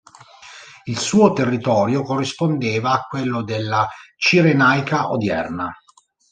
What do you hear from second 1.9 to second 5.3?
corrispondeva a quello della Cirenaica